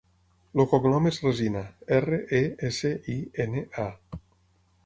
[0.61, 1.61] El cognom és Resina:
[1.97, 4.19] erra, e, essa, i, ena, a.